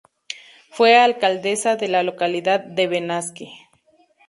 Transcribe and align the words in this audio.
Fue 0.71 0.97
alcaldesa 0.97 1.75
de 1.75 1.87
la 1.87 2.01
localidad 2.01 2.59
de 2.61 2.87
Benasque. 2.87 3.51